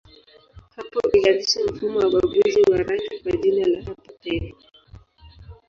Hapo 0.75 0.99
ilianzisha 1.13 1.59
mfumo 1.71 1.99
wa 1.99 2.07
ubaguzi 2.07 2.61
wa 2.71 2.77
rangi 2.77 3.19
kwa 3.23 3.31
jina 3.31 3.67
la 3.67 3.79
apartheid. 3.79 4.53